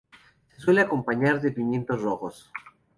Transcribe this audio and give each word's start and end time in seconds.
Se 0.49 0.59
suele 0.61 0.81
acompañar 0.81 1.41
de 1.41 1.51
pimientos 1.51 2.01
rojos. 2.01 2.51